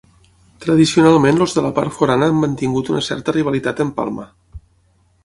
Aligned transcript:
Tradicionalment 0.63 1.41
els 1.45 1.53
de 1.57 1.63
la 1.65 1.71
part 1.79 1.93
forana 1.97 2.29
han 2.31 2.39
mantingut 2.45 2.89
una 2.95 3.03
certa 3.09 3.37
rivalitat 3.37 3.85
amb 3.85 3.95
Palma. 4.01 4.27